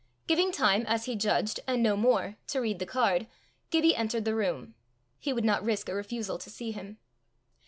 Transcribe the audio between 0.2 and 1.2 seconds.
Giving time, as he